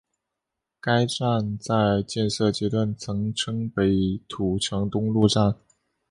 [0.79, 5.55] 该站在建设阶段曾称北土城东路站。